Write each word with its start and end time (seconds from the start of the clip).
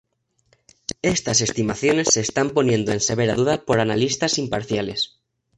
Estas 1.03 1.41
estimaciones 1.41 2.07
se 2.07 2.21
están 2.21 2.49
poniendo 2.55 2.91
en 2.91 3.01
severa 3.01 3.35
duda 3.35 3.63
por 3.65 3.79
analistas 3.79 4.39
imparciales. 4.39 5.19